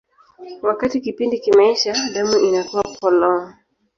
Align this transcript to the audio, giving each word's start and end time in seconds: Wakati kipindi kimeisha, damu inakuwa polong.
Wakati 0.67 1.01
kipindi 1.01 1.35
kimeisha, 1.43 1.93
damu 2.13 2.37
inakuwa 2.39 2.83
polong. 2.99 3.43